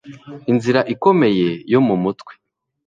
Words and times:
Inzira 0.51 0.79
ikomeye 0.93 1.49
yo 1.73 1.79
mu 1.87 1.95
mutwe 2.03 2.31